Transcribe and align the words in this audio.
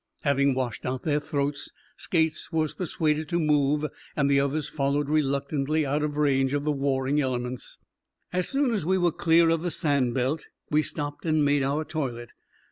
Having 0.21 0.55
washed 0.55 0.83
out 0.83 1.03
their 1.03 1.19
throats, 1.19 1.69
Skates 1.95 2.51
was 2.51 2.73
persuaded 2.73 3.29
to 3.29 3.39
move, 3.39 3.85
and 4.15 4.31
the 4.31 4.39
others 4.39 4.67
followed 4.67 5.07
reluctantly 5.11 5.85
out 5.85 6.01
of 6.01 6.17
range 6.17 6.53
of 6.53 6.63
the 6.63 6.71
warring 6.71 7.21
elements. 7.21 7.77
As 8.33 8.49
soon 8.49 8.71
as 8.73 8.83
we 8.83 8.97
were 8.97 9.11
clear 9.11 9.51
of 9.51 9.61
the 9.61 9.69
sand 9.69 10.15
belt, 10.15 10.47
we 10.71 10.81
stopped 10.81 11.23
and 11.23 11.45
made 11.45 11.61
our 11.61 11.85
toilet. 11.85 12.31